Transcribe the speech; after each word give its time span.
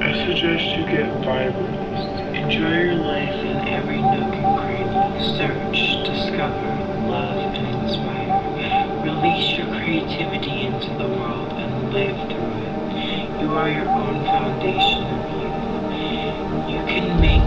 I 0.00 0.12
suggest 0.24 0.64
you 0.76 0.84
get 0.86 1.10
vibrant. 1.24 2.36
Enjoy 2.36 2.78
your 2.78 2.94
life 2.94 3.34
in 3.34 3.58
every 3.66 4.00
nook 4.00 4.34
and 4.34 4.54
cranny. 4.56 5.18
Search, 5.36 6.06
discover, 6.06 6.70
love, 7.10 7.42
and 7.56 7.66
inspire. 7.82 8.38
Release 9.02 9.58
your 9.58 9.66
creativity 9.66 10.62
into 10.66 10.90
the 10.94 11.08
world 11.08 11.50
and 11.54 11.92
live 11.92 12.16
through 12.30 12.54
it. 12.54 13.40
You 13.42 13.50
are 13.50 13.68
your 13.68 13.88
own 13.88 14.22
foundation 14.30 15.02
of 15.10 15.26
youth. 15.42 16.70
You 16.70 16.80
can 16.86 17.20
make 17.20 17.39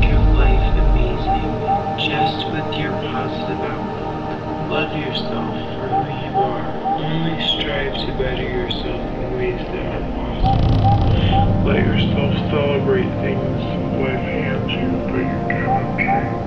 better 8.18 8.44
yourself 8.44 9.02
in 9.02 9.38
ways 9.38 9.60
that 9.74 9.86
are 9.90 10.06
possible. 10.14 11.66
Let 11.66 11.82
yourself 11.84 12.34
celebrate 12.52 13.10
things 13.26 13.62
life 13.98 14.20
hands 14.20 14.70
you, 14.72 14.90
but 15.10 15.26
you 15.26 15.40
cannot 15.50 15.98
change. 15.98 16.44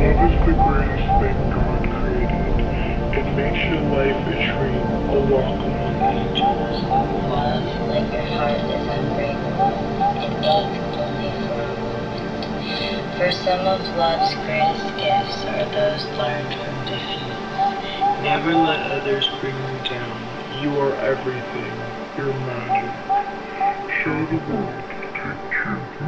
Love 0.00 0.20
is 0.26 0.36
the 0.46 0.54
greatest 0.66 1.10
thing 1.20 1.38
God 1.54 1.82
created. 1.94 2.50
It 3.14 3.26
makes 3.36 3.62
your 3.70 3.84
life 3.94 4.20
a 4.26 4.34
dream, 4.34 4.86
a 5.10 5.20
walk 5.30 5.58
among 5.62 5.94
angels. 6.02 6.82
Love, 7.30 7.64
like 7.86 8.10
your 8.10 8.26
heart, 8.34 8.66
is 8.66 8.86
unbreakable. 8.88 9.78
It 10.24 10.34
aches 10.42 10.89
for 13.20 13.30
some 13.32 13.60
of 13.66 13.82
love's 13.98 14.32
greatest 14.46 14.96
gifts 14.96 15.44
are 15.44 15.68
those 15.76 16.06
learned 16.16 16.54
from 16.56 16.72
defeat. 16.86 17.36
Never 18.24 18.54
let 18.54 18.80
others 18.92 19.28
bring 19.42 19.54
you 19.54 19.90
down. 19.90 20.62
You 20.62 20.80
are 20.80 20.94
everything. 20.94 21.70
You're 22.16 22.32
magic. 22.32 22.94
Show 24.02 24.24
the 24.24 24.38
world 24.50 24.72
that 25.20 25.38
truth 25.52 26.00